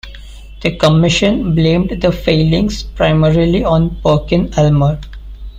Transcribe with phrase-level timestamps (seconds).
[0.61, 4.99] The commission blamed the failings primarily on Perkin-Elmer.